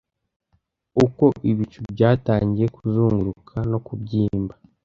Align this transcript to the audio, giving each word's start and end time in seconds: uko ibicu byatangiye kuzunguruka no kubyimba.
uko 1.05 1.25
ibicu 1.49 1.79
byatangiye 1.93 2.67
kuzunguruka 2.75 3.55
no 3.71 3.77
kubyimba. 3.85 4.53